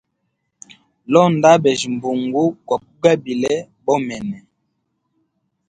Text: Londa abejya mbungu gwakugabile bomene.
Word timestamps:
Londa 1.11 1.47
abejya 1.55 1.87
mbungu 1.95 2.43
gwakugabile 2.65 3.53
bomene. 3.85 4.37